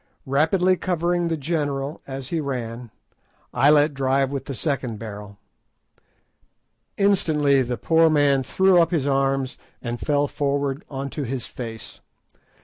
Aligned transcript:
Rapidly 0.25 0.77
covering 0.77 1.27
the 1.27 1.37
general 1.37 2.01
as 2.07 2.29
he 2.29 2.39
ran, 2.39 2.89
I 3.53 3.69
let 3.69 3.93
drive 3.93 4.31
with 4.31 4.45
the 4.45 4.55
second 4.55 4.97
barrel. 4.97 5.37
Instantly 6.97 7.61
the 7.61 7.77
poor 7.77 8.09
man 8.09 8.41
threw 8.41 8.81
up 8.81 8.89
his 8.89 9.05
arms, 9.05 9.59
and 9.79 9.99
fell 9.99 10.27
forward 10.27 10.83
on 10.89 11.11
to 11.11 11.21
his 11.21 11.45
face. 11.45 11.99